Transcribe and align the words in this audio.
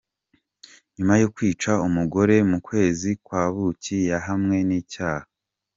Nyuma 0.95 1.13
yo 1.21 1.27
kwica 1.35 1.71
umugore 1.87 2.35
mu 2.49 2.57
kwezi 2.67 3.09
kwa 3.25 3.43
buki 3.53 3.97
yahamwe 4.11 4.57
n’icyaha 4.67 5.25